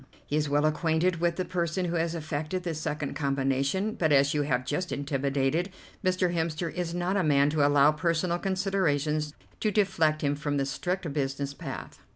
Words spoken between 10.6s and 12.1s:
strict business path.